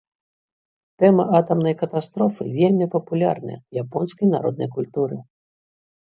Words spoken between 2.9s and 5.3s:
папулярная ў японскай народнай культуры.